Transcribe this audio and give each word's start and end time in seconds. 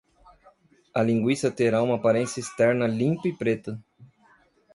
A 0.95 1.03
linguiça 1.03 1.51
terá 1.51 1.83
uma 1.83 1.93
aparência 1.93 2.39
externa 2.39 2.87
limpa 2.87 3.27
e 3.27 3.33
preta. 3.37 3.79